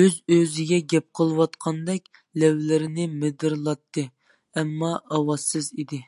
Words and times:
ئۆز-ئۆزىگە 0.00 0.78
گەپ 0.92 1.06
قىلىۋاتقاندەك 1.20 2.22
لەۋلىرىنى 2.44 3.06
مىدىرلاتتى، 3.24 4.06
ئەمما 4.62 4.92
ئاۋازسىز 5.02 5.72
ئىدى. 5.78 6.04